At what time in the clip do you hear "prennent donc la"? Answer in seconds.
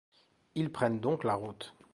0.71-1.35